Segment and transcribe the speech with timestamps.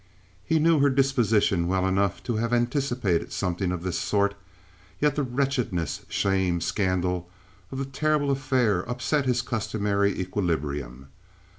[0.43, 4.33] He knew her disposition well enough to have anticipated something of this sort.
[4.99, 7.29] Yet the wretchedness, shame, scandal
[7.71, 11.09] of the terrible affair upset his customary equilibrium.